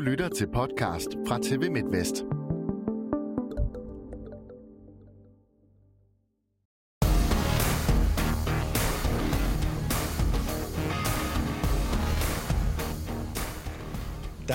[0.00, 2.24] Du lytter til podcast fra TV MidtVest.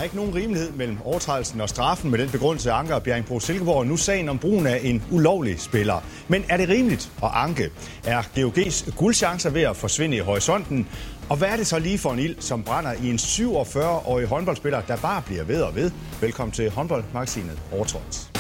[0.06, 3.88] Ikke nogen rimelighed mellem overtrædelsen og straffen med den begrundelse af Anker Bjerringbro Silkeborg.
[3.88, 6.04] Nu sagen om brugen af en ulovlig spiller.
[6.28, 7.70] Men er det rimeligt at anke?
[8.04, 10.88] Er GOG's guldchancer ved at forsvinde i horisonten?
[11.30, 14.82] Og hvad er det så lige for en ild, som brænder i en 47-årig håndboldspiller,
[14.82, 15.92] der bare bliver ved og ved?
[16.22, 18.35] Velkommen til håndboldmagasinet Overtrådt.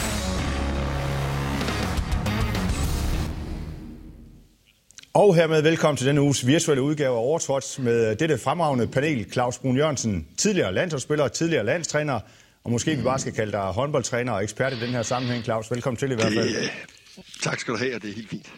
[5.16, 9.32] Og hermed velkommen til denne uges virtuelle udgave af Overtrådt med dette fremragende panel.
[9.32, 12.20] Claus Brun Jørgensen, tidligere landsholdsspiller, tidligere landstræner,
[12.64, 15.44] og måske vi bare skal kalde dig håndboldtræner og ekspert i den her sammenhæng.
[15.44, 16.62] Claus, velkommen til i hvert fald.
[16.62, 16.72] Det,
[17.44, 18.52] tak skal du have, og det er helt fint.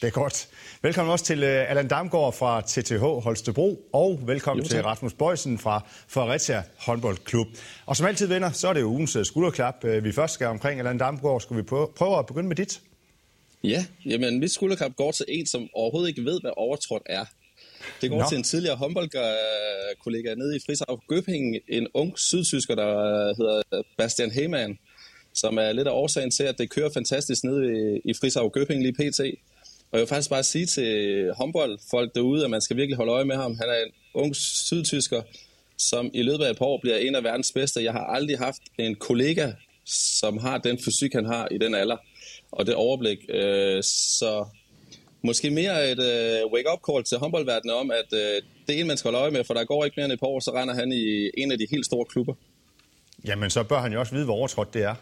[0.00, 0.48] Det er godt.
[0.82, 5.58] Velkommen også til uh, Allan Damgaard fra TTH Holstebro, og velkommen jo, til Rasmus Bøjsen
[5.58, 7.46] fra Fredericia Håndboldklub.
[7.86, 9.74] Og som altid venner, så er det jo ugens uh, skulderklap.
[9.84, 11.40] Uh, vi først skal omkring Allan Damgaard.
[11.40, 12.80] Skal vi prøve, prøve at begynde med dit?
[13.64, 17.24] Ja, jamen mit skulderklap går til en, som overhovedet ikke ved, hvad overtrådt er.
[18.00, 18.28] Det går Nå.
[18.28, 22.84] til en tidligere håndboldkollega nede i Frisav Gøbing, en ung sydtysker, der
[23.36, 24.78] hedder Bastian Heyman,
[25.34, 28.92] som er lidt af årsagen til, at det kører fantastisk nede i, Frisav Gøbing lige
[28.92, 29.20] pt.
[29.90, 33.24] Og jeg vil faktisk bare sige til håndboldfolk derude, at man skal virkelig holde øje
[33.24, 33.56] med ham.
[33.56, 35.22] Han er en ung sydtysker,
[35.78, 37.84] som i løbet af et par år bliver en af verdens bedste.
[37.84, 39.52] Jeg har aldrig haft en kollega,
[39.86, 41.96] som har den fysik, han har i den alder,
[42.52, 43.18] og det overblik.
[43.28, 44.46] Øh, så
[45.22, 48.18] måske mere et uh, wake-up call til håndboldverdenen om, at uh,
[48.66, 50.20] det er en, man skal holde øje med, for der går ikke mere end et
[50.20, 52.34] par år, så render han i en af de helt store klubber.
[53.24, 54.94] Jamen, så bør han jo også vide, hvor overtrådt det er.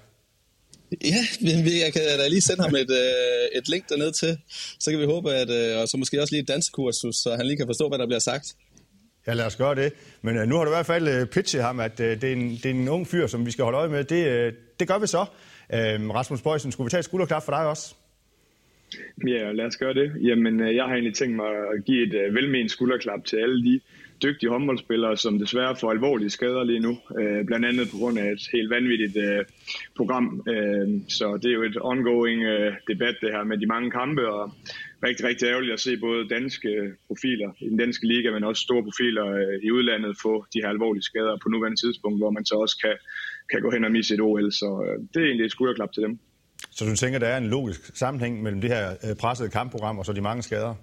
[1.04, 1.50] Ja,
[1.84, 4.38] jeg kan da lige sende ham et, øh, et link derned til.
[4.80, 7.46] Så kan vi håbe, at, øh, og så måske også lige et dansekursus, så han
[7.46, 8.46] lige kan forstå, hvad der bliver sagt.
[9.26, 9.92] Ja, lad os gøre det.
[10.22, 12.50] Men uh, nu har du i hvert fald pitchet ham, at uh, det, er en,
[12.50, 14.04] det er en ung fyr, som vi skal holde øje med.
[14.04, 15.26] Det, uh, det gør vi så.
[15.74, 17.94] Øhm, Rasmus Bøjsen, skulle vi tage et skulderklap for dig også?
[19.26, 20.12] Ja, lad os gøre det.
[20.22, 23.64] Jamen, øh, jeg har egentlig tænkt mig at give et uh, velment skulderklap til alle
[23.64, 23.80] de
[24.22, 28.32] dygtige håndboldspillere, som desværre får alvorlige skader lige nu, øh, blandt andet på grund af
[28.32, 29.44] et helt vanvittigt øh,
[29.96, 30.44] program.
[30.48, 34.28] Øh, så det er jo et ongoing øh, debat det her med de mange kampe,
[34.28, 34.52] og
[35.06, 38.82] rigtig, rigtig ærgerligt at se både danske profiler i den danske liga, men også store
[38.82, 42.54] profiler øh, i udlandet få de her alvorlige skader på nuværende tidspunkt, hvor man så
[42.54, 42.96] også kan,
[43.50, 44.52] kan gå hen og misse et OL.
[44.52, 46.18] Så øh, det er egentlig et skulderklap til dem.
[46.70, 50.06] Så du tænker, der er en logisk sammenhæng mellem det her øh, pressede kampprogram og
[50.06, 50.74] så de mange skader?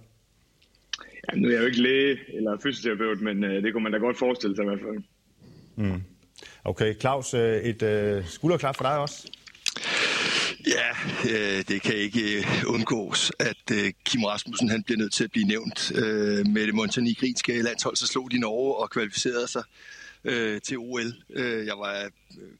[1.32, 3.98] Ja, nu er jeg jo ikke læge eller fysioterapeut, men øh, det kunne man da
[3.98, 5.04] godt forestille sig i hvert fald.
[5.76, 6.04] Mm.
[6.64, 9.28] Okay, Claus, et øh, skulderklap for dig også?
[10.68, 10.90] Ja,
[11.32, 15.32] øh, det kan ikke øh, undgås, at øh, Kim Rasmussen han bliver nødt til at
[15.32, 15.92] blive nævnt.
[15.96, 20.03] Øh, med det montenegrinske landshold, så slog de Norge og kvalificerede sig øh,
[20.64, 21.14] til OL.
[21.30, 22.10] Øh, jeg var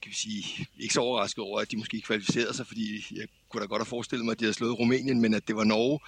[0.02, 3.62] kan vi sige, ikke så overrasket over, at de måske kvalificerede sig, fordi jeg kunne
[3.62, 6.00] da godt have forestillet mig, at de havde slået Rumænien, men at det var Norge,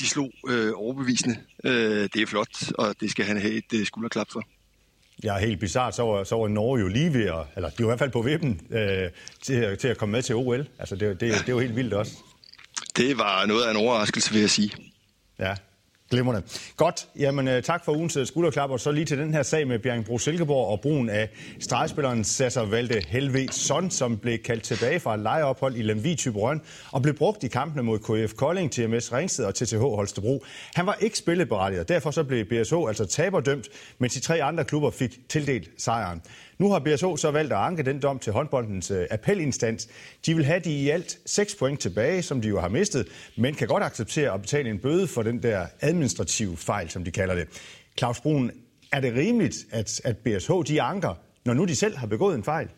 [0.00, 1.36] de slog øh, overbevisende.
[1.64, 4.42] Øh, det er flot, og det skal han have et øh, skulderklap for.
[5.24, 7.84] Ja, helt bizart, så var, så var Norge jo lige ved at, eller de var
[7.84, 9.10] i hvert fald på vippen øh,
[9.42, 10.68] til, til at komme med til OL.
[10.78, 12.12] Altså, det, det, det er jo helt vildt også.
[12.96, 14.70] Det var noget af en overraskelse, vil jeg sige.
[15.38, 15.54] Ja,
[16.10, 16.42] Glimrende.
[16.76, 17.08] Godt.
[17.18, 19.78] Jamen, øh, tak for ugens øh, skulderklap, og så lige til den her sag med
[19.78, 21.28] Bjerringbro Silkeborg og brugen af
[21.60, 26.60] stregspilleren Sasser Valde Helveson, som blev kaldt tilbage fra et lejeophold i Lemvi Tyberøn
[26.92, 30.44] og blev brugt i kampene mod KF Kolding, TMS Ringsted og TTH Holstebro.
[30.74, 33.68] Han var ikke spilleberettiget, derfor så blev BSH altså taberdømt,
[33.98, 36.22] mens de tre andre klubber fik tildelt sejren.
[36.58, 39.88] Nu har BSO så valgt at anke den dom til håndboldens øh, appelinstans.
[40.26, 43.06] De vil have de i alt 6 point tilbage, som de jo har mistet,
[43.36, 45.66] men kan godt acceptere at betale en bøde for den der
[45.96, 47.48] administrative fejl, som de kalder det.
[47.98, 48.50] Claus Brun,
[48.92, 51.14] er det rimeligt, at, at BSH de anker,
[51.44, 52.68] når nu de selv har begået en fejl?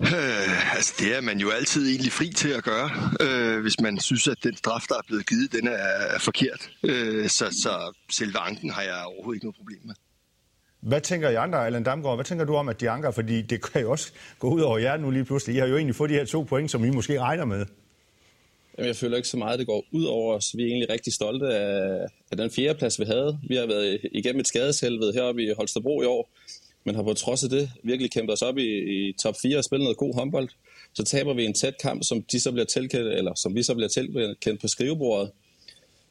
[0.00, 2.90] Øh, altså det er man jo altid egentlig fri til at gøre,
[3.20, 5.72] øh, hvis man synes, at den straf, der er blevet givet, den er,
[6.14, 6.70] er forkert.
[6.82, 9.94] Øh, så, så selve anken har jeg overhovedet ikke noget problem med.
[10.80, 12.16] Hvad tænker I andre, Allan Damgaard?
[12.16, 13.10] Hvad tænker du om, at de anker?
[13.10, 15.56] Fordi det kan jo også gå ud over jer nu lige pludselig.
[15.56, 17.66] I har jo egentlig fået de her to point, som I måske regner med.
[18.78, 20.56] Jamen, jeg føler ikke så meget, det går ud over os.
[20.56, 23.38] Vi er egentlig rigtig stolte af, af den fjerde plads, vi havde.
[23.48, 26.30] Vi har været igennem et skadeshelvede heroppe i Holstebro i år,
[26.84, 29.64] men har på trods af det virkelig kæmpet os op i, i top 4 og
[29.64, 30.48] spillet noget god håndbold.
[30.94, 33.74] Så taber vi en tæt kamp, som de så bliver tilkendt, eller som vi så
[33.74, 35.30] bliver tilkendt på skrivebordet.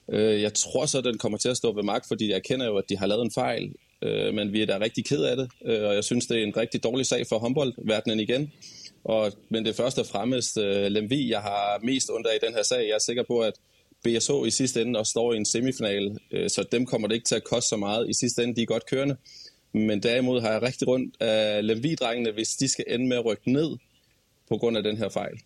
[0.09, 2.66] Øh, jeg tror så, at den kommer til at stå ved magt, fordi jeg kender
[2.66, 3.74] jo, at de har lavet en fejl
[4.04, 6.44] øh, men vi er da rigtig ked af det, øh, og jeg synes, det er
[6.44, 8.51] en rigtig dårlig sag for håndboldverdenen igen.
[9.03, 12.63] Og, men det første og fremmest øh, Lemvi, jeg har mest under i den her
[12.63, 12.88] sag.
[12.88, 13.53] Jeg er sikker på, at
[14.03, 17.25] BSH i sidste ende også står i en semifinal, øh, så dem kommer det ikke
[17.25, 18.09] til at koste så meget.
[18.09, 19.17] I sidste ende, de er godt kørende.
[19.73, 23.51] Men derimod har jeg rigtig rundt af Lemvi-drengene, hvis de skal ende med at rykke
[23.51, 23.77] ned
[24.50, 25.39] på grund af den her fejl.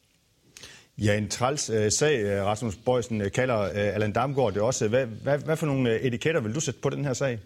[0.97, 4.87] Ja, en træls uh, sag, øh, Rasmus Bøjsen øh, kalder uh, Allan Damgaard det også.
[4.87, 7.39] Hvad, hvad, hvad for nogle etiketter vil du sætte på den her sag?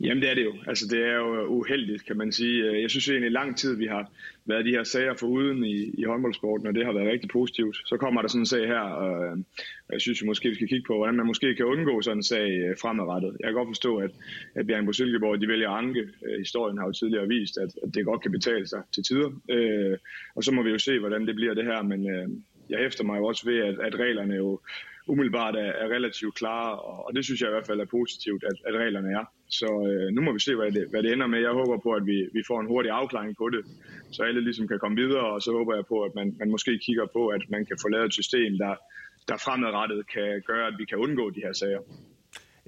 [0.00, 0.54] Jamen det er det jo.
[0.66, 2.64] Altså det er jo øh, uheldigt, kan man sige.
[2.64, 4.10] Øh, jeg synes egentlig lang tid, vi har
[4.46, 7.76] været de her sager for uden i, i håndboldsporten, og det har været rigtig positivt.
[7.84, 9.38] Så kommer der sådan en sag her, og øh,
[9.92, 12.22] jeg synes vi måske, vi skal kigge på, hvordan man måske kan undgå sådan en
[12.22, 13.36] sag fremadrettet.
[13.40, 14.10] Jeg kan godt forstå, at,
[14.54, 16.08] at Bjørn Silkeborg, de vælger at anke.
[16.38, 19.30] Historien har jo tidligere vist, at, at det godt kan betale sig til tider.
[20.36, 22.04] Og så må vi jo se, hvordan det bliver det her, men
[22.70, 24.60] jeg hæfter mig jo også ved, at, at reglerne jo
[25.06, 28.44] umiddelbart er, er relativt klare, og, og det synes jeg i hvert fald er positivt,
[28.44, 29.24] at, at reglerne er.
[29.48, 31.40] Så øh, nu må vi se, hvad det, hvad det ender med.
[31.40, 33.62] Jeg håber på, at vi, vi får en hurtig afklaring på det,
[34.12, 36.78] så alle ligesom kan komme videre, og så håber jeg på, at man, man måske
[36.78, 38.74] kigger på, at man kan få lavet et system, der,
[39.28, 41.80] der fremadrettet kan gøre, at vi kan undgå de her sager.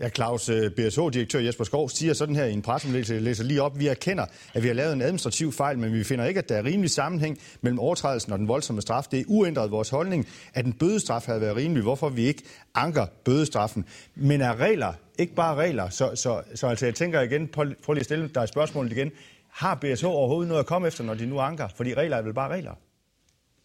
[0.01, 3.63] Ja, Claus, øh, BSH-direktør Jesper Skov siger sådan her i en pressemeddelelse, jeg læser lige
[3.63, 6.49] op, vi erkender, at vi har lavet en administrativ fejl, men vi finder ikke, at
[6.49, 9.05] der er rimelig sammenhæng mellem overtrædelsen og den voldsomme straf.
[9.11, 12.43] Det er uændret vores holdning, at en bødestraf havde været rimelig, hvorfor vi ikke
[12.75, 13.85] anker bødestraffen.
[14.15, 15.89] Men er regler ikke bare regler?
[15.89, 19.11] Så, så, så altså, jeg tænker igen, prøv lige at stille dig spørgsmålet igen.
[19.51, 21.69] Har BSH overhovedet noget at komme efter, når de nu anker?
[21.77, 22.73] Fordi regler er vel bare regler?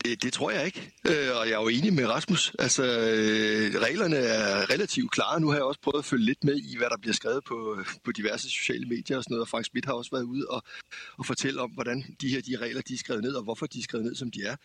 [0.05, 2.51] Det, det tror jeg ikke, øh, og jeg er jo enig med Rasmus.
[2.59, 5.39] Altså, øh, reglerne er relativt klare.
[5.39, 7.77] Nu har jeg også prøvet at følge lidt med i, hvad der bliver skrevet på,
[8.03, 9.41] på diverse sociale medier og sådan noget.
[9.41, 10.63] Og Frank Schmidt har også været ude og,
[11.17, 13.79] og fortælle om, hvordan de her de regler de er skrevet ned, og hvorfor de
[13.79, 14.55] er skrevet ned, som de er.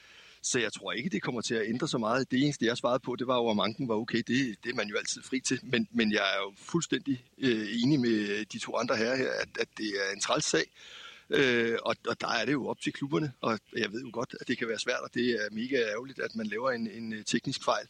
[0.42, 2.30] Så jeg tror ikke, det kommer til at ændre så meget.
[2.30, 4.18] Det eneste, jeg svarede på, det var jo, om anken var okay.
[4.18, 5.60] Det, det er man jo altid fri til.
[5.62, 9.48] Men, men jeg er jo fuldstændig øh, enig med de to andre her, her at,
[9.60, 10.64] at det er en træls sag.
[11.30, 14.36] Øh, og, og der er det jo op til klubberne, og jeg ved jo godt,
[14.40, 17.12] at det kan være svært, og det er mega ærgerligt, at man laver en, en
[17.12, 17.86] øh, teknisk fejl.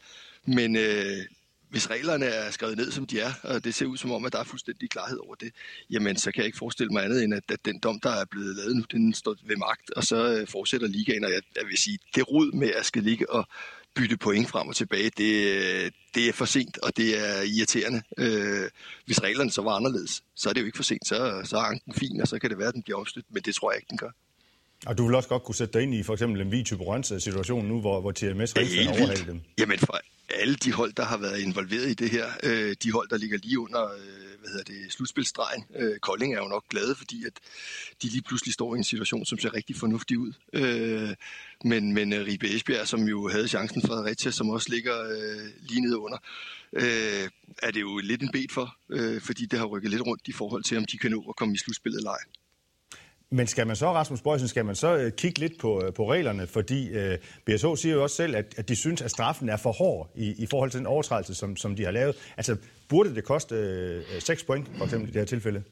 [0.47, 1.25] Men øh,
[1.71, 4.33] hvis reglerne er skrevet ned, som de er, og det ser ud som om, at
[4.33, 5.53] der er fuldstændig klarhed over det,
[5.91, 8.25] jamen så kan jeg ikke forestille mig andet, end at, at den dom, der er
[8.25, 11.67] blevet lavet nu, den står ved magt, og så øh, fortsætter ligaen, og jeg, jeg
[11.67, 13.49] vil sige, det rod med at skal ligge og
[13.99, 18.03] bytte point frem og tilbage, det, det er for sent, og det er irriterende.
[18.19, 18.71] Øh,
[19.07, 21.09] hvis reglerne så var anderledes, så er det jo ikke for sent.
[21.09, 23.43] Så, så er anken fin, og så kan det være, at den bliver omstødt, men
[23.43, 24.11] det tror jeg ikke, den gør.
[24.87, 26.73] Og du vil også godt kunne sætte dig ind i for eksempel en Vity
[27.19, 29.41] situation nu, hvor, hvor TMS rigtig overhaler dem.
[29.59, 30.01] Jamen for
[30.35, 33.39] alle de hold, der har været involveret i det her, øh, de hold, der ligger
[33.39, 35.65] lige under øh, hvad hedder det, slutspilstregen.
[35.77, 37.33] Øh, Kolding er jo nok glade, fordi at
[38.03, 40.33] de lige pludselig står i en situation, som ser rigtig fornuftig ud.
[40.53, 41.15] Øh,
[41.65, 45.47] men, men øh, Ribe Esbjerg, som jo havde chancen for Fredericia, som også ligger øh,
[45.61, 46.19] lige nede under,
[46.73, 47.29] øh,
[47.63, 50.33] er det jo lidt en bed for, øh, fordi det har rykket lidt rundt i
[50.33, 52.25] forhold til, om de kan nå at komme i slutspillet eller ej.
[53.31, 56.13] Men skal man så, Rasmus Bøjsen, skal man så øh, kigge lidt på, øh, på
[56.13, 56.47] reglerne?
[56.47, 59.73] Fordi øh, BSH siger jo også selv, at, at de synes, at straffen er for
[59.73, 62.17] hård i, i forhold til den overtrædelse, som, som de har lavet.
[62.37, 62.57] Altså,
[62.89, 65.63] burde det koste øh, 6 point, for eksempel i det her tilfælde?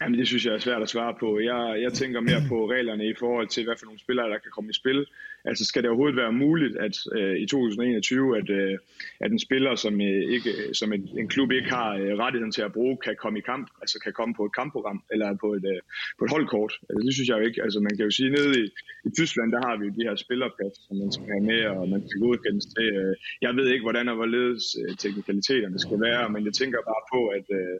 [0.00, 1.38] Jamen, det synes jeg er svært at svare på.
[1.38, 4.50] Jeg, jeg tænker mere på reglerne i forhold til, hvad for nogle spillere, der kan
[4.50, 5.06] komme i spil.
[5.48, 8.78] Altså, skal det overhovedet være muligt, at øh, i 2021, at, øh,
[9.24, 12.62] at en spiller, som, øh, ikke, som en, en klub ikke har øh, rettigheden til
[12.68, 15.64] at bruge, kan komme i kamp, altså kan komme på et kampprogram, eller på et,
[15.72, 15.80] øh,
[16.18, 16.72] på et holdkort.
[16.88, 17.62] Altså, det synes jeg jo ikke.
[17.66, 18.64] Altså, man kan jo sige, nede i,
[19.08, 21.88] i Tyskland, der har vi jo de her spillerplads, som man skal have med, og
[21.94, 22.88] man skal godkendes til.
[23.00, 23.14] Øh,
[23.44, 27.20] jeg ved ikke, hvordan og hvorledes øh, teknikaliteterne skal være, men jeg tænker bare på,
[27.38, 27.76] at øh,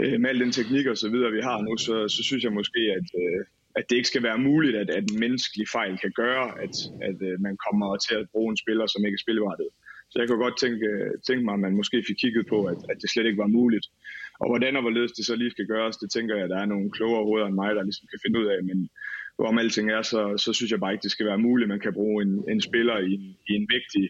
[0.00, 2.52] øh med al den teknik og så videre, vi har nu, så, så synes jeg
[2.60, 3.40] måske, at, øh,
[3.76, 6.74] at det ikke skal være muligt, at, at en menneskelig fejl kan gøre, at,
[7.08, 9.68] at øh, man kommer til at bruge en spiller, som ikke er spillettet.
[10.10, 10.88] Så jeg kunne godt tænke,
[11.28, 13.86] tænke mig, at man måske fik kigget på, at, at det slet ikke var muligt.
[14.40, 16.72] Og hvordan og hvorledes det så lige skal gøres, det tænker jeg, at der er
[16.72, 18.58] nogle klogere hoveder end mig, der ligesom kan finde ud af.
[18.64, 18.88] Men
[19.36, 21.92] hvorom alting er, så, så synes jeg bare ikke, det skal være muligt, man kan
[21.92, 23.14] bruge en, en spiller i,
[23.48, 24.04] i en vigtig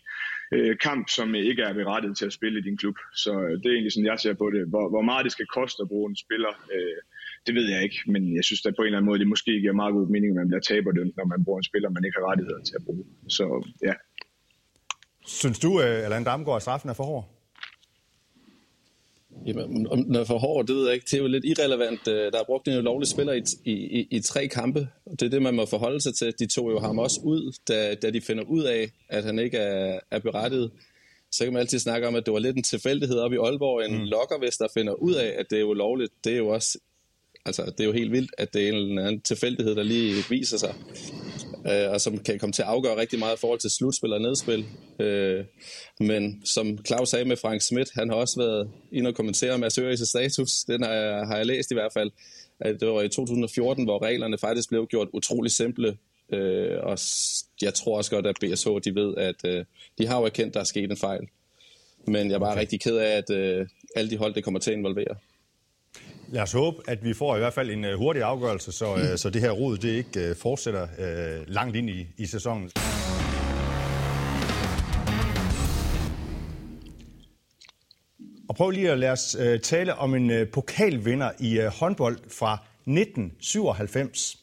[0.55, 2.97] øh, kamp, som ikke er berettiget til at spille i din klub.
[3.15, 4.69] Så øh, det er egentlig sådan, jeg ser på det.
[4.69, 7.01] Hvor, hvor meget det skal koste at bruge en spiller, øh,
[7.47, 7.99] det ved jeg ikke.
[8.07, 10.31] Men jeg synes at på en eller anden måde, det måske giver meget god mening,
[10.31, 12.85] at man bliver taberdømt, når man bruger en spiller, man ikke har rettigheder til at
[12.87, 13.05] bruge.
[13.29, 13.45] Så
[13.89, 13.95] ja.
[15.27, 17.25] Synes du, øh, Allan Damgaard, at straffen er for hård?
[19.47, 21.05] Jamen, om den er for hård, det ved jeg ikke.
[21.05, 22.09] Det er jo lidt irrelevant.
[22.09, 24.89] Øh, der er brugt en lovlig spiller i, i, i, i tre kampe.
[25.11, 26.35] Det er det, man må forholde sig til.
[26.39, 29.59] De tog jo ham også ud, da, da de finder ud af, at han ikke
[29.59, 30.71] er, er berettiget.
[31.33, 33.85] Så kan man altid snakke om, at det var lidt en tilfældighed op i Aalborg.
[33.85, 34.05] En mm.
[34.05, 36.79] lokker, hvis der finder ud af, at det er jo lovligt, det er jo også
[37.47, 40.25] altså, det er jo helt vildt, at det er en eller anden tilfældighed, der lige
[40.31, 40.75] viser sig,
[41.67, 44.21] øh, og som kan komme til at afgøre rigtig meget i forhold til slutspil og
[44.21, 44.67] nedspil.
[45.01, 45.45] Øh,
[46.01, 49.67] men som Claus sagde med Frank Schmidt, han har også været inde og kommentere med
[49.67, 52.11] Asøris status, den har jeg, har jeg læst i hvert fald,
[52.61, 55.97] at det var i 2014, hvor reglerne faktisk blev gjort utrolig simple,
[56.33, 56.99] øh, og
[57.63, 59.65] jeg tror også godt, at BSH de ved, at øh,
[59.99, 61.29] de har jo erkendt, at der er sket en fejl.
[62.07, 62.61] Men jeg er bare okay.
[62.61, 65.17] rigtig ked af, at øh, alle de hold, det kommer til at involvere.
[66.35, 69.17] Lad os håbe, at vi får i hvert fald en øh, hurtig afgørelse, så, mm.
[69.17, 72.71] så det her rod det ikke øh, fortsætter øh, langt ind i, i sæsonen.
[78.49, 82.53] Og prøv lige at lade os tale om en pokalvinder i håndbold fra
[82.87, 84.39] 1997.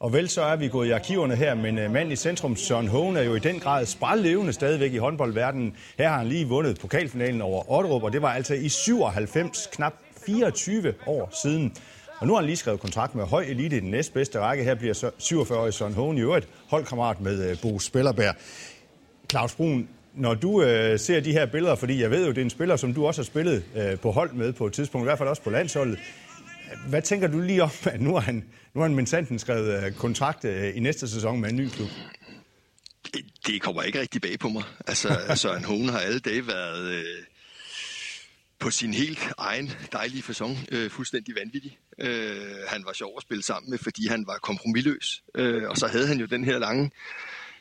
[0.00, 3.16] Og vel så er vi gået i arkiverne her, men mand i centrum, Søren Hågen,
[3.16, 5.76] er jo i den grad sprællevende stadigvæk i håndboldverdenen.
[5.98, 9.92] Her har han lige vundet pokalfinalen over Otterup, og det var altså i 97, knap
[10.26, 11.72] 24 år siden.
[12.18, 14.64] Og nu har han lige skrevet kontrakt med høj elite i den næstbedste række.
[14.64, 18.34] Her bliver 47-årig Søren Hågen i øvrigt holdkammerat med øh, Bo Spillerberg.
[19.30, 22.42] Claus Brun, når du øh, ser de her billeder, fordi jeg ved jo, det er
[22.42, 25.06] en spiller, som du også har spillet øh, på hold med på et tidspunkt, i
[25.06, 25.98] hvert fald også på landsholdet.
[26.88, 29.92] Hvad tænker du lige om, at nu har han, nu har han Minsanten skrevet øh,
[29.92, 31.88] kontrakt øh, i næste sæson med en ny klub?
[33.46, 34.62] Det kommer ikke rigtig bag på mig.
[34.86, 37.04] Altså, Søren Hone har alle dage været øh,
[38.66, 41.78] på sin helt egen dejlige fasong øh, fuldstændig vanvittig.
[42.00, 45.22] Øh, han var sjov at spille sammen med, fordi han var kompromilløs.
[45.34, 46.90] Øh, og så havde han jo den her lange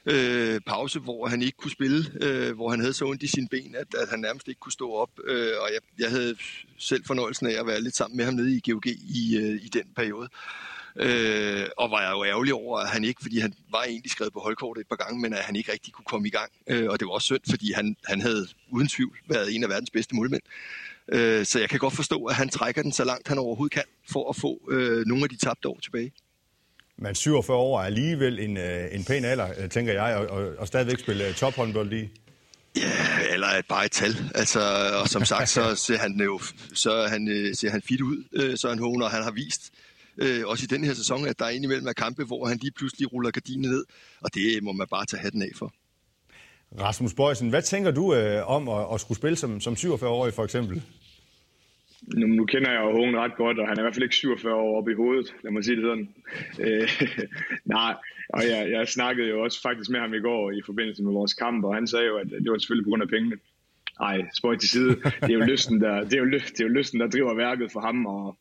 [0.06, 3.48] øh, pause, hvor han ikke kunne spille, øh, hvor han havde så ondt i sine
[3.48, 5.10] ben, at, at han nærmest ikke kunne stå op.
[5.28, 6.36] Øh, og jeg, jeg havde
[6.78, 9.70] selv fornøjelsen af at være lidt sammen med ham nede i GOG i, øh, i
[9.74, 10.30] den periode.
[10.96, 14.34] Øh, og var jeg jo ærgerlig over, at han ikke, fordi han var egentlig skrevet
[14.34, 16.52] på holdkortet et par gange, men at han ikke rigtig kunne komme i gang.
[16.68, 19.70] Øh, og det var også synd, fordi han, han havde uden tvivl været en af
[19.70, 20.42] verdens bedste målmænd.
[21.12, 23.84] Øh, så jeg kan godt forstå, at han trækker den så langt han overhovedet kan,
[24.12, 26.12] for at få øh, nogle af de tabte år tilbage.
[26.98, 30.54] Men 47 år er alligevel en, øh, en pæn alder, øh, tænker jeg, og, og,
[30.58, 32.10] og stadigvæk spille øh, tophåndbold i.
[32.76, 34.16] Ja, eller et bare et tal.
[34.36, 34.60] Altså,
[35.02, 36.40] og som sagt, så ser han jo
[36.74, 39.72] så han, ser han fit ud, så han håner, og han har vist,
[40.18, 42.72] øh, også i den her sæson, at der er indimellem af kampe, hvor han lige
[42.72, 43.86] pludselig ruller gardinen ned,
[44.22, 45.74] og det må man bare tage hatten af for.
[46.82, 50.44] Rasmus Bøjsen, hvad tænker du øh, om at, at skulle spille som, som 47-årig for
[50.44, 50.84] eksempel?
[52.08, 54.16] nu, nu kender jeg jo Hågen ret godt, og han er i hvert fald ikke
[54.16, 56.10] 47 år oppe i hovedet, lad mig sige det sådan.
[56.60, 56.90] Øh,
[57.76, 57.94] nej,
[58.30, 61.34] og jeg, jeg snakkede jo også faktisk med ham i går i forbindelse med vores
[61.34, 63.38] kamp, og han sagde jo, at det var selvfølgelig på grund af pengene.
[64.00, 64.96] Nej, spøj til side.
[65.22, 67.72] Det er jo lysten, der, det er jo, det er jo lysten, der driver værket
[67.72, 68.38] for ham, og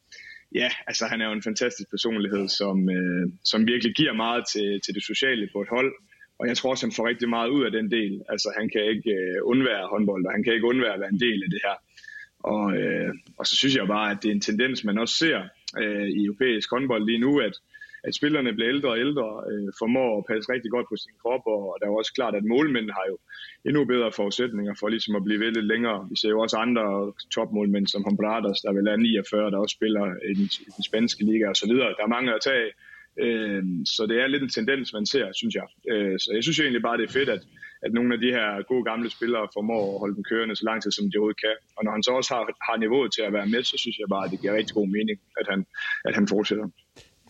[0.55, 4.81] ja, altså han er jo en fantastisk personlighed, som, øh, som virkelig giver meget til,
[4.85, 5.93] til det sociale på et hold.
[6.39, 8.23] Og jeg tror også, han får rigtig meget ud af den del.
[8.29, 11.21] Altså han kan ikke øh, undvære håndbold, og han kan ikke undvære at være en
[11.21, 11.77] del af det her.
[12.53, 15.39] Og, øh, og så synes jeg bare, at det er en tendens, man også ser
[15.83, 17.55] øh, i europæisk håndbold lige nu, at,
[18.05, 21.45] at spillerne bliver ældre og ældre, øh, formår at passe rigtig godt på sin krop,
[21.47, 23.17] og der er jo også klart, at målmænd har jo
[23.69, 26.07] endnu bedre forudsætninger for ligesom at blive ved lidt længere.
[26.11, 30.05] Vi ser jo også andre topmålmænd som Hombradas, der vil er 49, der også spiller
[30.31, 31.73] i den, i den spanske liga osv.
[31.99, 32.67] Der er mange at tage
[33.23, 33.63] Øh,
[33.95, 35.67] så det er lidt en tendens, man ser, synes jeg.
[35.93, 37.43] Øh, så jeg synes egentlig bare, det er fedt, at,
[37.85, 40.83] at nogle af de her gode gamle spillere formår at holde dem kørende så lang
[40.83, 41.57] tid, som de overhovedet kan.
[41.77, 44.09] Og når han så også har, har niveauet til at være med, så synes jeg
[44.15, 45.61] bare, at det giver rigtig god mening, at han,
[46.09, 46.67] at han fortsætter.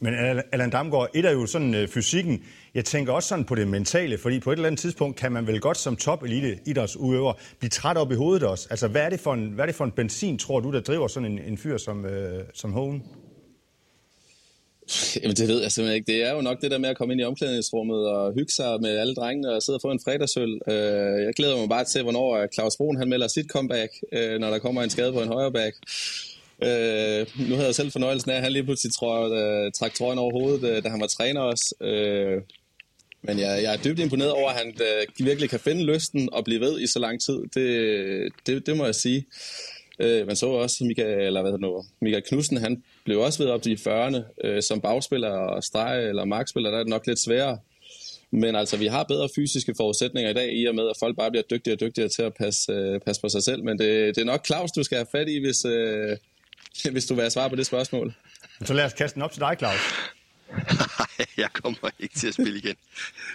[0.00, 0.14] Men
[0.52, 2.44] Allan Damgaard, et er jo sådan øh, fysikken.
[2.74, 5.46] Jeg tænker også sådan på det mentale, fordi på et eller andet tidspunkt kan man
[5.46, 8.66] vel godt som top elite idrætsudøver blive træt op i hovedet også.
[8.70, 10.80] Altså, hvad er det for en, hvad er det for en benzin, tror du, der
[10.80, 13.02] driver sådan en, en fyr som, øh, som Hohen?
[15.22, 16.12] Jamen det ved jeg simpelthen ikke.
[16.12, 18.80] Det er jo nok det der med at komme ind i omklædningsrummet og hygge sig
[18.80, 20.60] med alle drengene og sidde og få en fredagsøl.
[20.68, 24.38] Øh, jeg glæder mig bare til, hvornår øh, Claus Brun han melder sit comeback, øh,
[24.40, 25.76] når der kommer en skade på en højre back.
[26.62, 30.18] Øh, nu havde jeg selv fornøjelsen af, at han lige pludselig tror, øh, trak trøjen
[30.18, 31.74] over hovedet, øh, da han var træner også.
[31.80, 32.42] Øh,
[33.22, 36.44] men jeg, jeg er dybt imponeret over, at han øh, virkelig kan finde lysten og
[36.44, 37.38] blive ved i så lang tid.
[37.54, 39.24] Det, det, det må jeg sige.
[39.98, 43.62] Øh, man så også Michael, eller hvad nu, Michael Knudsen, han blev også ved op
[43.62, 44.46] til de 40'erne.
[44.46, 47.58] Øh, som bagspiller og streg eller markspiller, der er det nok lidt sværere.
[48.30, 51.30] Men altså, vi har bedre fysiske forudsætninger i dag, i og med, at folk bare
[51.30, 53.64] bliver dygtigere og dygtigere til at passe, øh, passe på sig selv.
[53.64, 56.16] Men det, det er nok Claus, du skal have fat i, hvis, øh,
[56.92, 58.14] hvis du vil have svar på det spørgsmål.
[58.64, 59.80] Så lad os kaste den op til dig, Claus.
[60.98, 62.76] Nej, jeg kommer ikke til at spille igen.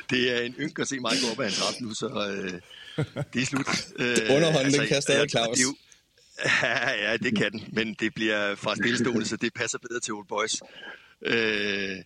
[0.10, 2.54] Det er en ynk at se mig gå op ad en trap nu, så øh,
[3.34, 3.68] det er slut.
[4.04, 5.58] Øh, Underhånden, altså, den kan stadig Claus.
[5.58, 5.66] Det
[6.64, 10.14] Ja, ja, det kan den, men det bliver fra stillestående, så det passer bedre til
[10.14, 10.62] Old Boys.
[11.26, 11.98] Øh,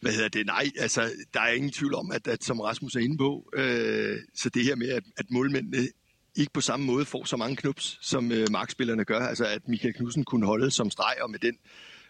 [0.00, 0.46] hvad hedder det?
[0.46, 4.18] Nej, altså, der er ingen tvivl om, at, at som Rasmus er inde på, øh,
[4.34, 5.88] så det her med, at, at målmændene
[6.36, 9.20] ikke på samme måde får så mange knups, som øh, markspillerne gør.
[9.20, 11.56] Altså, at Michael Knudsen kunne holde som streg, og med den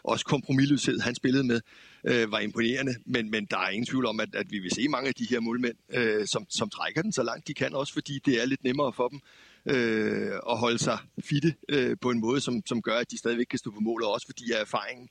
[0.04, 1.60] også kompromilløshed, han spillede med,
[2.04, 2.94] øh, var imponerende.
[3.06, 5.26] Men, men der er ingen tvivl om, at, at vi vil se mange af de
[5.30, 8.46] her målmænd, øh, som, som trækker den så langt de kan, også fordi det er
[8.46, 9.20] lidt nemmere for dem
[9.66, 13.46] øh, at holde sig fitte øh, på en måde, som, som gør, at de stadigvæk
[13.46, 15.08] kan stå på mål, og også fordi af erfaringen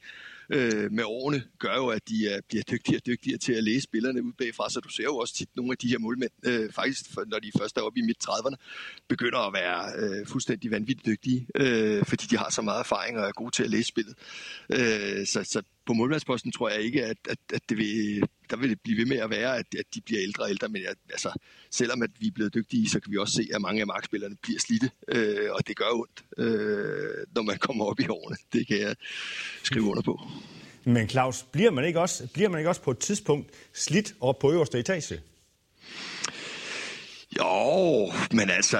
[0.49, 3.81] øh, med årene gør jo, at de er, bliver dygtigere og dygtigere til at læse
[3.81, 4.69] spillerne ud bagfra.
[4.69, 7.51] Så du ser jo også tit nogle af de her målmænd, øh, faktisk når de
[7.59, 8.55] først er oppe i midt-30'erne,
[9.07, 13.27] begynder at være øh, fuldstændig vanvittigt dygtige, øh, fordi de har så meget erfaring og
[13.27, 14.15] er gode til at læse spillet.
[14.69, 18.69] Øh, så, så på målmandsposten tror jeg ikke, at, at, at det vil, der vil
[18.69, 20.69] det blive ved med at være, at, at de bliver ældre og ældre.
[20.69, 21.39] Men jeg, altså,
[21.71, 24.35] selvom at vi er blevet dygtige, så kan vi også se, at mange af markspillerne
[24.41, 24.91] bliver slidte.
[25.07, 28.37] Øh, og det gør ondt, øh, når man kommer op i årene.
[28.53, 28.95] Det kan jeg
[29.63, 30.21] skrive under på.
[30.85, 34.39] Men Claus, bliver man ikke også, bliver man ikke også på et tidspunkt slidt op
[34.39, 35.21] på øverste etage?
[37.39, 38.77] Jo, men altså,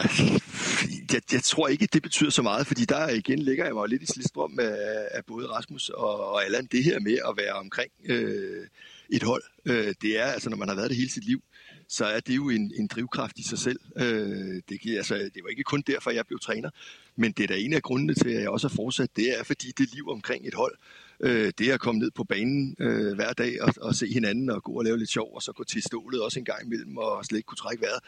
[1.14, 4.02] jeg, jeg tror ikke, det betyder så meget, fordi der igen ligger jeg mig lidt
[4.02, 6.66] i slidstrøm af, af både Rasmus og, og Allan.
[6.66, 8.68] Det her med at være omkring øh,
[9.10, 11.44] et hold, øh, det er, altså når man har været det hele sit liv,
[11.88, 13.80] så er det jo en, en drivkraft i sig selv.
[13.98, 16.70] Øh, det, altså, det var ikke kun derfor, jeg blev træner,
[17.16, 19.10] men det er da en af grundene til, at jeg også har fortsat.
[19.16, 20.78] Det er, fordi det liv omkring et hold,
[21.20, 24.64] øh, det at komme ned på banen øh, hver dag og, og se hinanden og
[24.64, 27.26] gå og lave lidt sjov, og så gå til stålet også en gang imellem og
[27.26, 28.00] slet ikke kunne trække vejret,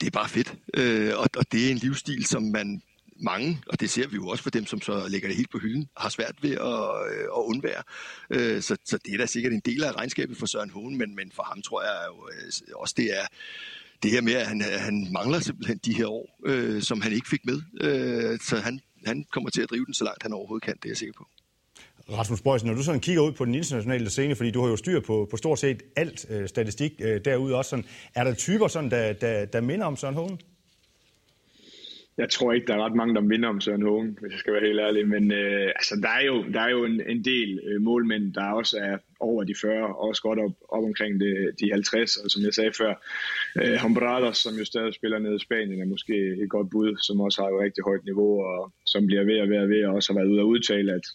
[0.00, 0.54] det er bare fedt.
[0.74, 2.82] Øh, og, og det er en livsstil, som man
[3.22, 5.58] mange, og det ser vi jo også for dem, som så lægger det helt på
[5.58, 7.82] hylden, har svært ved at, øh, at undvære.
[8.30, 11.16] Øh, så, så det er da sikkert en del af regnskabet for Søren Hohen, men,
[11.16, 13.26] men for ham tror jeg jo øh, også, det er
[14.02, 17.28] det her med, at han, han mangler simpelthen de her år, øh, som han ikke
[17.28, 17.62] fik med.
[17.80, 20.84] Øh, så han, han kommer til at drive den så langt, han overhovedet kan, det
[20.84, 21.28] er jeg sikker på.
[22.18, 24.76] Rasmus Bøjsen, når du sådan kigger ud på den internationale scene, fordi du har jo
[24.76, 28.68] styr på, på stort set alt øh, statistik øh, derude også, sådan, er der typer,
[28.68, 30.40] sådan, der, der, der minder om Søren Hågen?
[32.20, 34.52] jeg tror ikke, der er ret mange, der minder om Søren Hågen, hvis jeg skal
[34.52, 35.08] være helt ærlig.
[35.08, 38.44] Men øh, altså, der er jo, der er jo en, en del øh, målmænd, der
[38.60, 42.30] også er over de 40, og også godt op, op omkring de, de 50, og
[42.30, 42.92] som jeg sagde før,
[43.60, 47.20] øh, Hombrados, som jo stadig spiller nede i Spanien, er måske et godt bud, som
[47.20, 49.94] også har et rigtig højt niveau, og som bliver ved og ved og ved, og
[49.94, 51.06] også har været ude at udtale, at,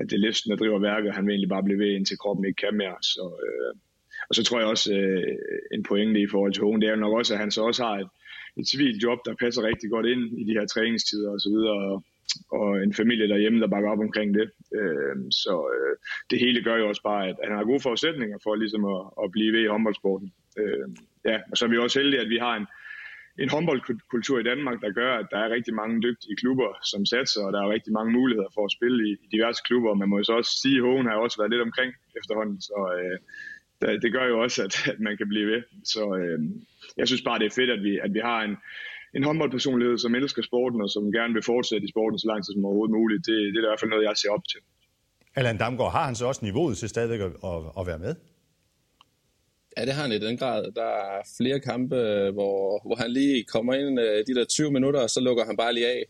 [0.00, 2.44] at det er listen, der driver værket, han vil egentlig bare blive ved, indtil kroppen
[2.44, 2.96] ikke kan mere.
[3.02, 3.72] Så, øh,
[4.28, 5.38] og så tror jeg også, øh,
[5.72, 7.84] en pointe i forhold til Hogen, det er jo nok også, at han så også
[7.84, 8.08] har et,
[8.56, 11.78] et civilt job, der passer rigtig godt ind i de her træningstider og så videre,
[11.90, 12.04] og,
[12.50, 14.50] og en familie derhjemme, der bakker op omkring det.
[14.78, 15.96] Øh, så øh,
[16.30, 19.00] det hele gør jo også bare, at, at han har gode forudsætninger for ligesom at,
[19.24, 20.32] at blive ved i håndboldsporten.
[20.58, 20.88] Øh,
[21.24, 22.66] ja, og så er vi også heldige, at vi har en,
[23.38, 27.42] en håndboldkultur i Danmark, der gør, at der er rigtig mange dygtige klubber, som satser,
[27.46, 29.94] og der er rigtig mange muligheder for at spille i, i diverse klubber.
[29.94, 32.78] Man må jo så også sige, at Hågen har også været lidt omkring efterhånden, så
[32.98, 33.16] øh,
[34.02, 35.62] det gør jo også, at, at man kan blive ved.
[35.94, 36.38] Så øh,
[36.96, 38.54] jeg synes bare, det er fedt, at vi, at vi har en,
[39.16, 42.64] en håndboldpersonlighed, som elsker sporten, og som gerne vil fortsætte i sporten så langt som
[42.64, 43.26] overhovedet muligt.
[43.26, 44.60] Det, det er i hvert fald noget, jeg ser op til.
[45.38, 48.14] Allan Damgaard, har han så også niveauet til stadigvæk at, at, at være med?
[49.76, 50.72] Ja, det har han i den grad.
[50.72, 54.70] Der er flere kampe, øh, hvor, hvor han lige kommer ind øh, de der 20
[54.70, 56.04] minutter, og så lukker han bare lige af.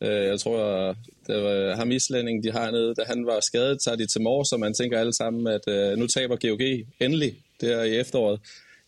[0.00, 0.86] Øh, jeg tror,
[1.26, 4.42] det var ham islænding, de har nede, da han var skadet, tager de til mor,
[4.42, 6.60] så man tænker alle sammen, at nu taber GOG
[7.00, 8.40] endelig der i efteråret.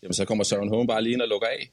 [0.02, 1.70] Jamen, så kommer Søren Holm bare lige ind og lukker af,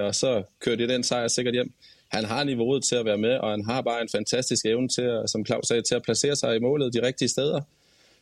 [0.00, 1.72] og så kører de den sejr sikkert hjem.
[2.12, 5.02] Han har niveauet til at være med, og han har bare en fantastisk evne til,
[5.02, 7.60] at, som Claus sagde, til at placere sig i målet de rigtige steder.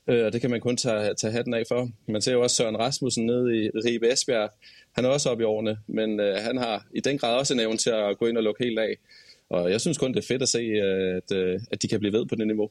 [0.09, 1.89] Øh, og det kan man kun tage, tage hatten af for.
[2.09, 4.51] Man ser jo også Søren Rasmussen nede i Ribe Esbjerg.
[4.93, 7.61] Han er også oppe i årene, men øh, han har i den grad også en
[7.61, 8.97] evne til at gå ind og lukke helt af.
[9.51, 12.01] Og jeg synes kun, det er fedt at se, øh, at, øh, at de kan
[12.01, 12.71] blive ved på det niveau.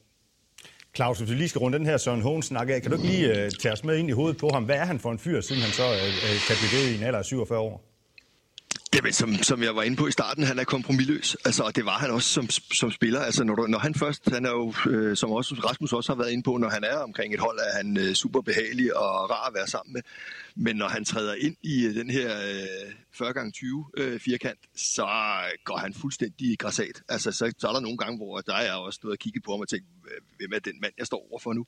[0.96, 3.08] Claus, hvis vi lige skal runde den her Søren Hohen snak af, kan du ikke
[3.08, 4.64] lige øh, tage os med ind i hovedet på ham?
[4.64, 6.96] Hvad er han for en fyr, siden han så øh, øh kan blive ved i
[6.98, 7.89] en alder af 47 år?
[8.94, 11.36] Jamen, som, som jeg var inde på i starten, han er kompromilløs.
[11.44, 13.20] Altså, og det var han også som, som spiller.
[13.20, 16.18] Altså, når, du, når han først, han er jo, øh, som også Rasmus også har
[16.18, 19.30] været inde på, når han er omkring et hold, er han øh, super behagelig og
[19.30, 20.02] rar at være sammen med.
[20.54, 25.58] Men når han træder ind i øh, den her øh, 40x20 øh, firkant, så øh,
[25.64, 27.02] går han fuldstændig græsat.
[27.08, 29.50] Altså, så, så er der nogle gange, hvor der er også noget at kigge på
[29.52, 29.86] ham og tænke,
[30.38, 31.66] hvem er den mand, jeg står overfor nu?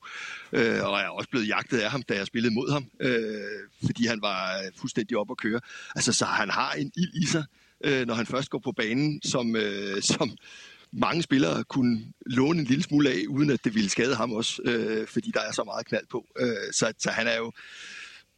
[0.53, 3.69] Øh, og jeg er også blevet jagtet af ham, da jeg spillede mod ham, øh,
[3.85, 5.59] fordi han var øh, fuldstændig op at køre.
[5.95, 7.45] Altså, så han har en ild i sig,
[7.83, 10.37] øh, når han først går på banen, som, øh, som
[10.91, 14.61] mange spillere kunne låne en lille smule af, uden at det ville skade ham også,
[14.65, 16.25] øh, fordi der er så meget knald på.
[16.39, 17.51] Øh, så, så han er jo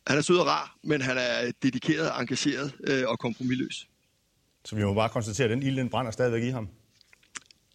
[0.07, 3.87] han er sød og rar, men han er dedikeret, engageret øh, og kompromilløs.
[4.65, 6.69] Så vi må bare konstatere, at den ild den brænder stadigvæk i ham?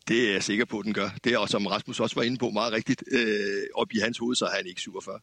[0.09, 1.11] Det er jeg sikker på, at den gør.
[1.25, 4.19] Det er, og som Rasmus også var inde på meget rigtigt, øh, op i hans
[4.19, 5.19] hoved, så er han ikke 47.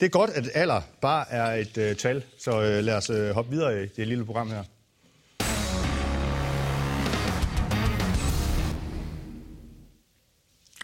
[0.00, 3.30] Det er godt, at alder bare er et øh, tal, så øh, lad os øh,
[3.30, 4.64] hoppe videre i det lille program her.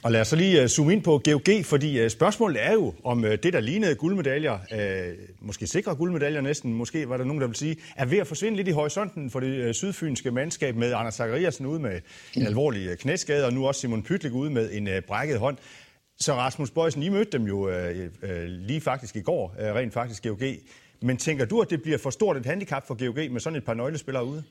[0.02, 2.94] Og lad os så lige uh, zoome ind på GOG, fordi uh, spørgsmålet er jo,
[3.04, 4.58] om uh, det, der lignede guldmedaljer,
[5.40, 8.56] måske sikre guldmedaljer næsten, måske var der nogen, der vil sige, er ved at forsvinde
[8.56, 12.00] lidt i horisonten for det sydfynske mandskab med Anders Zachariasen ude med
[12.34, 15.56] en alvorlig uh, knæskade, og nu også Simon Pytlik ude med en brækket hånd.
[16.20, 19.92] Så Rasmus Bøjsen, I mødte dem jo øh, øh, lige faktisk i går, øh, rent
[19.92, 20.42] faktisk GOG.
[21.02, 23.64] Men tænker du, at det bliver for stort et handicap for GOG med sådan et
[23.64, 24.44] par nøglespillere ude?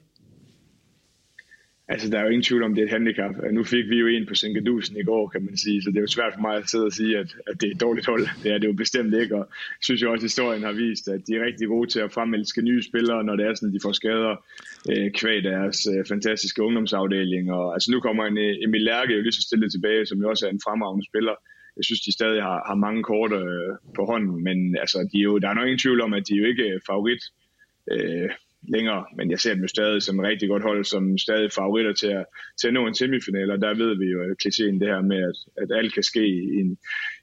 [1.90, 3.32] Altså, der er jo ingen tvivl om, det er et handicap.
[3.52, 6.02] Nu fik vi jo en på Sinkadusen i går, kan man sige, så det er
[6.02, 8.28] jo svært for mig at sidde og sige, at, at det er et dårligt hold.
[8.44, 11.08] Det er det jo bestemt ikke, og jeg synes jo også, at historien har vist,
[11.08, 13.80] at de er rigtig gode til at fremelske nye spillere, når det er sådan, de
[13.84, 14.36] får skader
[14.92, 17.52] øh, kvæg deres øh, fantastiske ungdomsafdeling.
[17.52, 20.30] Og, altså, nu kommer en øh, Emil Lærke jo lige så stille tilbage, som jo
[20.30, 21.36] også er en fremragende spiller.
[21.78, 25.28] Jeg synes, de stadig har, har mange kort øh, på hånden, men altså, de er
[25.30, 27.24] jo, der er nok ingen tvivl om, at de er jo ikke øh, favorit.
[27.92, 28.30] Øh,
[28.62, 31.94] længere, men jeg ser dem jo stadig som et rigtig godt hold, som stadig favoritter
[31.94, 32.26] til at,
[32.60, 35.20] til at nå en semifinal, og der ved vi jo, at klichéen det her med,
[35.30, 36.78] at, at alt kan ske i, en,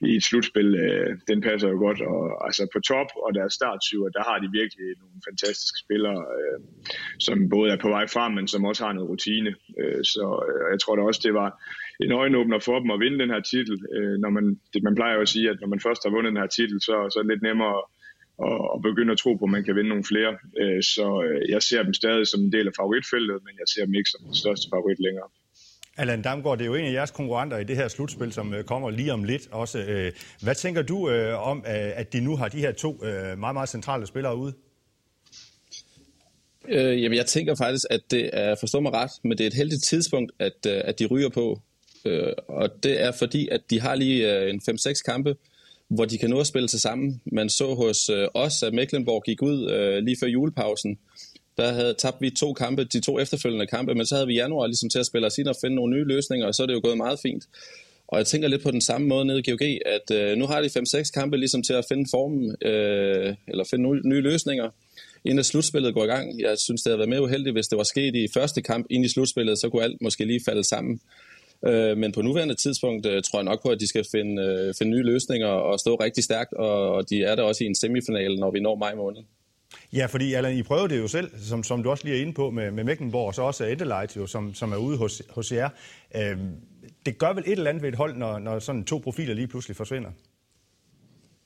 [0.08, 4.08] i et slutspil, øh, den passer jo godt, og altså på top og deres startsyver,
[4.08, 6.58] der har de virkelig nogle fantastiske spillere, øh,
[7.26, 10.72] som både er på vej frem, men som også har noget rutine, øh, så øh,
[10.72, 11.50] jeg tror da også, det var
[12.00, 15.14] en øjenåbner for dem at vinde den her titel, øh, når man, det, man plejer
[15.14, 17.22] jo at sige, at når man først har vundet den her titel, så, så er
[17.22, 17.78] det lidt nemmere
[18.38, 20.32] og, og begynde at tro på, at man kan vinde nogle flere.
[20.60, 23.84] Øh, så øh, jeg ser dem stadig som en del af favoritfeltet, men jeg ser
[23.84, 25.28] dem ikke som den største favorit længere.
[25.96, 28.64] Allan Damgaard, det er jo en af jeres konkurrenter i det her slutspil, som øh,
[28.64, 29.78] kommer lige om lidt også.
[30.42, 31.08] Hvad tænker du
[31.50, 32.92] om, at de nu har de her to
[33.36, 34.52] meget, meget centrale spillere ude?
[36.68, 39.54] Øh, jamen, jeg tænker faktisk, at det er, forstå mig ret, men det er et
[39.54, 41.60] heldigt tidspunkt, at, at de ryger på.
[42.06, 45.36] Øh, og det er fordi, at de har lige en 5-6 kampe,
[45.88, 47.20] hvor de kan nå at spille sig sammen.
[47.32, 50.98] Man så hos øh, os, at Mecklenburg gik ud øh, lige før julepausen.
[51.56, 54.66] Der havde tabt vi to kampe, de to efterfølgende kampe, men så havde vi januar
[54.66, 56.74] ligesom til at spille os ind og finde nogle nye løsninger, og så er det
[56.74, 57.44] jo gået meget fint.
[58.08, 60.60] Og jeg tænker lidt på den samme måde nede i GOG, at øh, nu har
[60.60, 64.70] de 5-6 kampe ligesom til at finde formen, øh, eller finde nye, nye løsninger,
[65.24, 66.40] inden at slutspillet går i gang.
[66.40, 69.04] Jeg synes, det havde været mere uheldigt, hvis det var sket i første kamp ind
[69.04, 71.00] i slutspillet, så kunne alt måske lige falde sammen.
[71.66, 74.74] Øh, men på nuværende tidspunkt øh, tror jeg nok på, at de skal finde, øh,
[74.78, 77.74] finde nye løsninger og stå rigtig stærkt, og, og de er der også i en
[77.74, 79.22] semifinal, når vi når maj måned.
[79.92, 82.32] Ja, fordi Allan, I prøvede det jo selv, som, som du også lige er inde
[82.32, 85.52] på med, med Mecklenborg, og så også Adelaide, jo, som, som er ude hos, hos
[85.52, 85.68] jer.
[86.16, 86.38] Øh,
[87.06, 89.46] det gør vel et eller andet ved et hold, når, når sådan to profiler lige
[89.46, 90.10] pludselig forsvinder?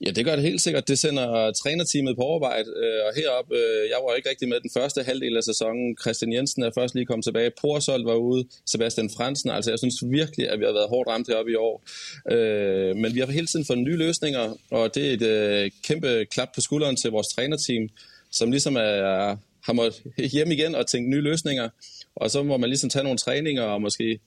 [0.07, 0.89] Ja, det gør det helt sikkert.
[0.89, 2.71] Det sender trænerteamet på overarbejde.
[2.77, 5.97] Øh, og heroppe, øh, jeg var ikke rigtig med den første halvdel af sæsonen.
[6.01, 7.51] Christian Jensen er først lige kommet tilbage.
[7.61, 8.45] Porsold var ude.
[8.67, 9.51] Sebastian Fransen.
[9.51, 11.83] Altså, jeg synes virkelig, at vi har været hårdt ramt heroppe i år.
[12.31, 16.27] Øh, men vi har hele tiden fået nye løsninger, og det er et øh, kæmpe
[16.31, 17.89] klap på skulderen til vores trænerteam,
[18.31, 21.69] som ligesom er, har måttet hjem igen og tænke nye løsninger.
[22.17, 24.21] Og så må man ligesom tage nogle træninger og måske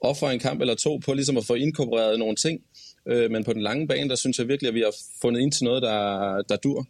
[0.00, 2.60] ofre en kamp eller to på ligesom at få inkorporeret nogle ting,
[3.06, 5.52] Øh, men på den lange bane, der synes jeg virkelig, at vi har fundet ind
[5.52, 6.86] til noget, der, der dur.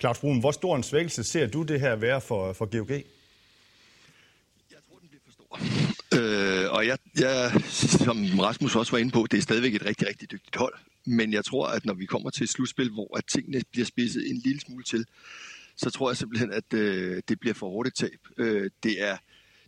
[0.00, 2.90] Claus Brun, hvor stor en svækkelse ser du det her være for, for GOG?
[2.90, 3.02] Jeg
[4.88, 5.58] tror, den bliver for stor.
[6.18, 7.52] Øh, og jeg, jeg,
[8.06, 10.74] som Rasmus også var inde på, det er stadigvæk et rigtig, rigtig dygtigt hold.
[11.04, 14.30] Men jeg tror, at når vi kommer til et slutspil, hvor at tingene bliver spidset
[14.30, 15.04] en lille smule til,
[15.76, 18.20] så tror jeg simpelthen, at øh, det bliver for hårdt et tab.
[18.38, 19.16] Øh, det er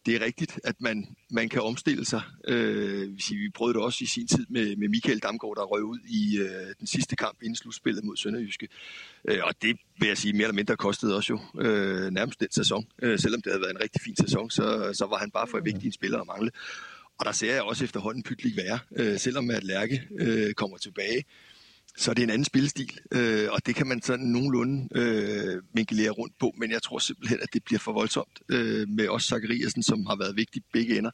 [0.06, 2.22] det er rigtigt, at man, man kan omstille sig.
[2.48, 5.98] Øh, vi prøvede det også i sin tid med, med Michael Damgaard, der røg ud
[6.08, 8.68] i øh, den sidste kamp inden slutspillet mod Sønderjyske.
[9.24, 12.50] Øh, og det vil jeg sige mere eller mindre kostede også jo øh, nærmest den
[12.50, 12.86] sæson.
[13.02, 15.60] Øh, selvom det havde været en rigtig fin sæson, så, så var han bare for
[15.60, 16.50] vigtig en spiller at mangle.
[17.18, 21.24] Og der ser jeg også efterhånden pytlig være, øh, selvom at Lærke øh, kommer tilbage
[21.96, 26.10] så er det en anden spillestil, øh, og det kan man sådan nogenlunde øh, vinkelere
[26.10, 29.82] rundt på, men jeg tror simpelthen, at det bliver for voldsomt øh, med os Zachariasen,
[29.82, 31.10] som har været vigtig begge ender,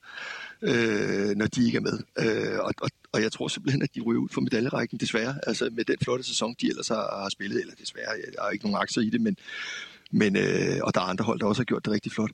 [0.62, 1.98] øh, når de ikke er med.
[2.18, 5.70] Øh, og, og, og jeg tror simpelthen, at de ryger ud for medaljerækken, desværre, altså
[5.72, 8.82] med den flotte sæson, de ellers har, har spillet, eller desværre, jeg har ikke nogen
[8.82, 9.36] aktier i det, men,
[10.10, 12.30] men øh, og der er andre hold, der også har gjort det rigtig flot.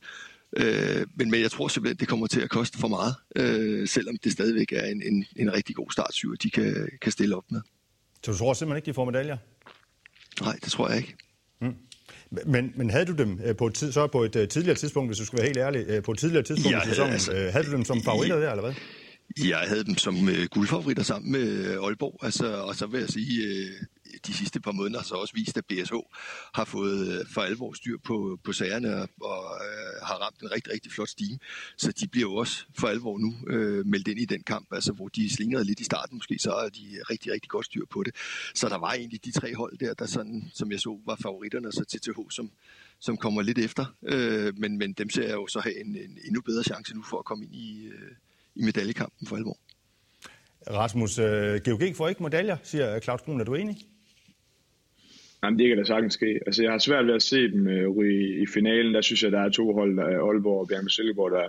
[0.56, 4.16] Øh, men, men jeg tror simpelthen, det kommer til at koste for meget, øh, selvom
[4.24, 7.60] det stadigvæk er en, en, en rigtig god startsyre, de kan, kan stille op med.
[8.24, 9.36] Så du tror simpelthen ikke, de får medaljer?
[10.40, 11.16] Nej, det tror jeg ikke.
[11.60, 11.74] Mm.
[12.46, 15.08] Men, men havde du dem øh, på et, tid, så på et uh, tidligere tidspunkt,
[15.08, 17.32] hvis du skal være helt ærlig, uh, på et tidligere tidspunkt ja, i sæsonen, altså,
[17.52, 18.74] havde du dem som favoritter der, eller hvad?
[19.48, 23.48] Jeg havde dem som uh, guldfavoritter sammen med Aalborg, altså, og så vil jeg sige,
[24.26, 25.94] de sidste par måneder har så også vist, at BSH
[26.54, 30.50] har fået øh, for alvor styr på, på sagerne og, og øh, har ramt en
[30.50, 31.38] rigtig, rigtig flot stime.
[31.76, 34.92] Så de bliver jo også for alvor nu øh, meldt ind i den kamp, altså
[34.92, 38.02] hvor de slingrede lidt i starten måske, så er de rigtig, rigtig godt styr på
[38.02, 38.14] det.
[38.54, 41.72] Så der var egentlig de tre hold der, der sådan, som jeg så, var favoritterne,
[41.72, 42.50] så TTH, som,
[43.00, 43.84] som kommer lidt efter.
[44.02, 47.02] Øh, men, men dem ser jeg jo så have en, en endnu bedre chance nu
[47.02, 48.10] for at komme ind i, øh,
[48.54, 49.58] i medaljekampen for alvor.
[50.70, 53.40] Rasmus, øh, GOG får ikke medaljer, siger Claus Brun.
[53.40, 53.86] Er du enig?
[55.42, 56.40] Jamen, det kan da sagtens ske.
[56.46, 58.94] Altså, jeg har svært ved at se dem uh, ryge i finalen.
[58.94, 61.48] Der synes jeg, der er to hold, der er Aalborg og Bjerg Silkeborg, der,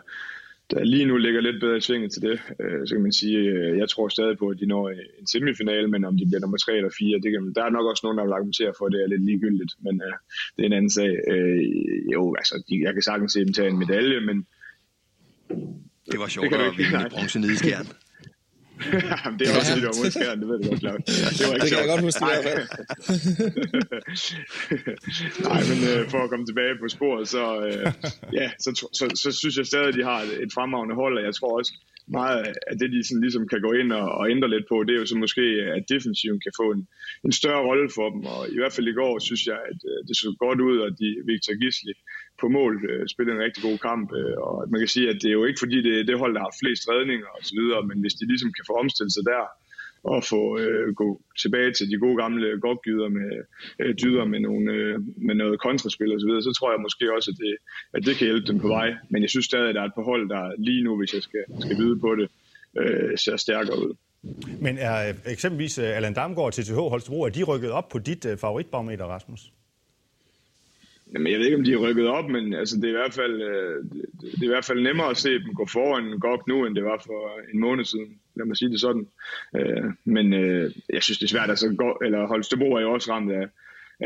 [0.71, 2.41] der lige nu ligger lidt bedre i svinget til det.
[2.59, 5.89] Øh, så kan man sige, øh, jeg tror stadig på, at de når en semifinal,
[5.89, 8.17] men om de bliver nummer 3 eller 4, det kan, der er nok også nogen,
[8.17, 10.13] der vil argumentere for, at det er lidt ligegyldigt, men øh,
[10.55, 11.11] det er en anden sag.
[11.31, 11.61] Øh,
[12.13, 14.37] jo, altså, de, jeg kan sagtens se dem tage en medalje, men...
[16.11, 17.87] Det var sjovt at vinde bronze nede i skjern.
[19.25, 21.03] Jamen, det er også lidt omudskærende, det ved du godt, Claus.
[21.03, 22.27] Det, var ikke det kan jeg godt huske, i
[25.49, 27.85] Nej, men øh, for at komme tilbage på sporet, så, øh,
[28.39, 31.23] ja, så, så, så, synes jeg stadig, at de har et, et fremragende hold, og
[31.23, 31.71] jeg tror også,
[32.07, 34.93] meget af det, de sådan ligesom kan gå ind og, og ændre lidt på, det
[34.93, 35.41] er jo så måske,
[35.77, 36.87] at defensiven kan få en,
[37.25, 38.21] en større rolle for dem.
[38.33, 40.93] Og i hvert fald i går synes jeg, at øh, det så godt ud, at
[40.99, 41.93] de, Victor Gisli
[42.41, 44.07] på mål øh, spillede en rigtig god kamp.
[44.19, 46.33] Øh, og man kan sige, at det er jo ikke fordi, det er det hold,
[46.35, 49.43] der har flest redninger osv., men hvis de ligesom kan få omstillet sig der,
[50.03, 53.31] og få øh, gå tilbage til de gode gamle godgyder med
[53.79, 57.15] øh, dyder med, nogle, øh, med noget kontraspil og så videre, så tror jeg måske
[57.15, 57.55] også, at det,
[57.93, 58.89] at det kan hjælpe dem på vej.
[59.09, 61.21] Men jeg synes stadig, at der er et par hold, der lige nu, hvis jeg
[61.21, 62.27] skal, skal vide på det,
[62.79, 63.93] øh, ser stærkere ud.
[64.59, 67.99] Men er øh, eksempelvis øh, Allan Damgaard og TTH Holstebro, er de rykket op på
[67.99, 69.41] dit øh, favoritbarometer, Rasmus?
[71.13, 73.13] Jamen, jeg ved ikke, om de er rykket op, men altså, det, er i hvert
[73.13, 73.83] fald, øh,
[74.21, 76.83] det er i hvert fald nemmere at se dem gå foran GOG nu, end det
[76.83, 78.19] var for en måned siden.
[78.35, 79.07] Lad mig sige det sådan.
[79.55, 81.49] Øh, men øh, jeg synes, det er svært.
[81.49, 83.49] Altså, gå, eller Holstebro er jo også ramt af,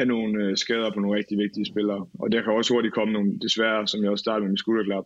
[0.01, 2.01] af nogle øh, skader på nogle rigtig vigtige spillere.
[2.21, 5.05] Og der kan også hurtigt komme nogle, desværre, som jeg også startede med min skulderklap,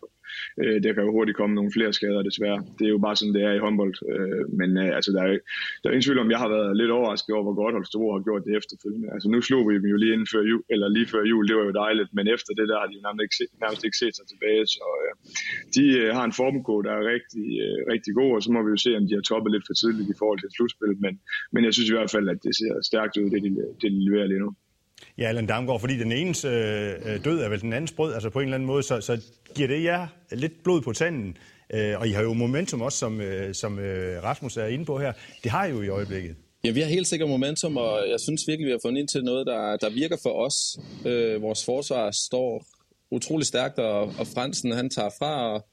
[0.62, 2.60] øh, der kan jo hurtigt komme nogle flere skader, desværre.
[2.78, 3.96] Det er jo bare sådan, det er i håndbold.
[4.14, 5.30] Øh, men øh, altså, der er,
[5.80, 8.24] der er ingen tvivl om, jeg har været lidt overrasket over, hvor godt Holstebro har
[8.28, 9.08] gjort det efterfølgende.
[9.14, 11.56] Altså, nu slog vi dem jo lige inden før jul, eller lige før jul, det
[11.60, 14.00] var jo dejligt, men efter det der har de jo nærmest ikke, set, nærmest ikke
[14.04, 14.64] set sig tilbage.
[14.76, 15.14] Så øh,
[15.76, 18.72] de øh, har en formkode, der er rigtig, øh, rigtig god, og så må vi
[18.76, 20.98] jo se, om de har toppet lidt for tidligt i forhold til slutspillet.
[21.06, 21.14] Men,
[21.54, 23.50] men jeg synes i hvert fald, at det ser stærkt ud, det de,
[23.82, 24.52] det de leverer lige nu.
[25.18, 28.30] Ja, Allan Damgaard, fordi den enes øh, øh, død er vel den andens brød, altså
[28.30, 29.22] på en eller anden måde, så, så
[29.56, 31.38] giver det jer lidt blod på tanden.
[31.74, 35.00] Øh, og I har jo momentum også, som, øh, som øh, Rasmus er inde på
[35.00, 35.14] her.
[35.44, 36.36] Det har I jo i øjeblikket.
[36.64, 39.24] Ja, vi har helt sikkert momentum, og jeg synes virkelig, vi har fundet ind til
[39.24, 40.80] noget, der, der virker for os.
[41.06, 42.66] Øh, vores forsvar står
[43.12, 45.66] utrolig stærkt, og, og Fransen han tager fra, og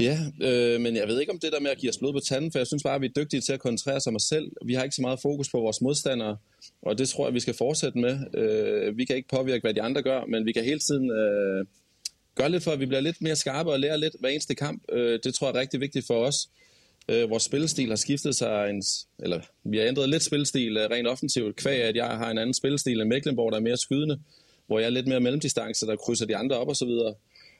[0.00, 2.20] Ja, øh, men jeg ved ikke om det der med at give os blod på
[2.20, 4.22] tanden, for jeg synes bare, at vi er dygtige til at koncentrere os om os
[4.22, 4.52] selv.
[4.64, 6.36] Vi har ikke så meget fokus på vores modstandere,
[6.82, 8.34] og det tror jeg, vi skal fortsætte med.
[8.34, 11.66] Øh, vi kan ikke påvirke, hvad de andre gør, men vi kan hele tiden øh,
[12.34, 14.82] gøre lidt for, at vi bliver lidt mere skarpe og lærer lidt hver eneste kamp.
[14.92, 16.48] Øh, det tror jeg er rigtig vigtigt for os.
[17.08, 18.82] Øh, vores spillestil har skiftet sig, en,
[19.18, 22.54] eller vi har ændret lidt spillestil øh, rent offensivt, kvæg at jeg har en anden
[22.54, 24.20] spillestil end Mecklenborg, der er mere skydende,
[24.66, 27.14] hvor jeg er lidt mere mellemdistance, der krydser de andre op og så videre.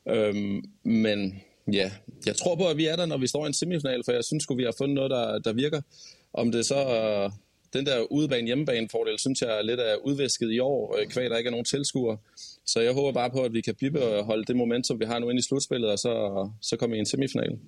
[0.09, 1.90] Øh, men Ja,
[2.27, 4.24] jeg tror på, at vi er der, når vi står i en semifinal, for jeg
[4.24, 5.81] synes vi har fundet noget, der, der virker.
[6.33, 6.81] Om det så
[7.27, 7.33] uh,
[7.72, 11.31] den der udebane hjemmebane fordel, synes jeg er lidt af udvæsket i år, øh, kvæg
[11.31, 12.16] der ikke er nogen tilskuere.
[12.66, 15.38] Så jeg håber bare på, at vi kan bibeholde det momentum, vi har nu inde
[15.38, 16.14] i slutspillet, og så,
[16.61, 17.59] så kommer i en semifinal.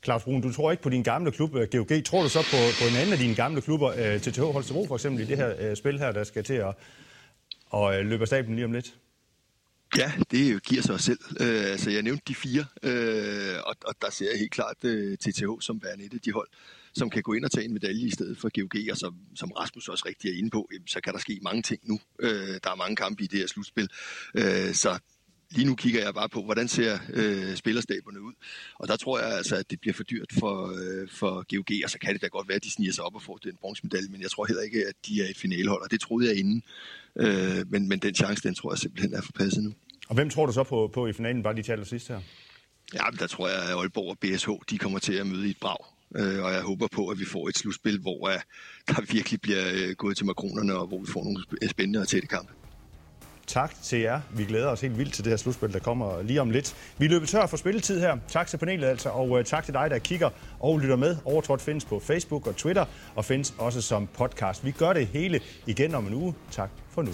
[0.00, 2.04] Klaus Brun, du tror ikke på din gamle klub, øh, GOG.
[2.04, 4.94] Tror du så på, på en anden af dine gamle klubber, øh, TTH Holstebro for
[4.94, 6.74] eksempel, i det her spil her, der skal til at,
[7.74, 8.94] at løbe af stablen lige om lidt?
[9.96, 11.18] Ja, det giver sig selv.
[11.40, 15.18] Øh, altså, jeg nævnte de fire, øh, og, og der ser jeg helt klart øh,
[15.18, 16.48] TTH som værende et af de hold,
[16.94, 19.50] som kan gå ind og tage en medalje i stedet for GOG, og som, som
[19.50, 22.00] Rasmus også rigtig er inde på, så kan der ske mange ting nu.
[22.20, 23.88] Øh, der er mange kampe i det her slutspil,
[24.34, 24.98] øh, så
[25.50, 28.32] lige nu kigger jeg bare på, hvordan ser øh, spillerstaberne ud.
[28.78, 31.90] Og der tror jeg altså, at det bliver for dyrt for, øh, for GOG, og
[31.90, 34.08] så kan det da godt være, at de sniger sig op og får den bronzemedalje,
[34.08, 36.62] men jeg tror heller ikke, at de er et finalehold, og det troede jeg inden.
[37.16, 39.72] Øh, men, men den chance, den tror jeg simpelthen er forpasset nu.
[40.08, 42.20] Og hvem tror du så på, på i finalen, bare lige til sidst her?
[42.94, 45.60] Ja, der tror jeg, at Aalborg og BSH de kommer til at møde i et
[45.60, 45.84] brag.
[46.16, 48.34] Øh, og jeg håber på, at vi får et slutspil, hvor uh,
[48.88, 52.28] der virkelig bliver uh, gået til makronerne, og hvor vi får nogle spændende og tætte
[52.28, 52.52] kampe.
[53.50, 54.20] Tak til jer.
[54.30, 56.76] Vi glæder os helt vildt til det her slutspil, der kommer lige om lidt.
[56.98, 58.16] Vi løber tør for spilletid her.
[58.28, 61.16] Tak til panelet altså, og øh, tak til dig, der kigger og lytter med.
[61.24, 62.84] Overtrådt findes på Facebook og Twitter,
[63.14, 64.64] og findes også som podcast.
[64.64, 66.34] Vi gør det hele igen om en uge.
[66.50, 67.10] Tak for nu.